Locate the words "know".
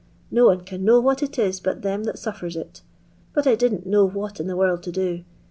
0.83-0.99, 3.85-4.03